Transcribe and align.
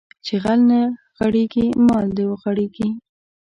چې 0.25 0.33
غل 0.43 0.59
نه 0.71 0.81
غېړيږي 1.17 1.65
مال 1.87 2.07
دې 2.17 2.25
غېړيږي 2.41 2.89